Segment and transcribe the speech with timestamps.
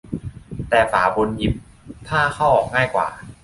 [0.69, 1.53] แต่ฝาบนหยิบ
[2.07, 3.07] ผ้าเข้าออกง่ายกว่า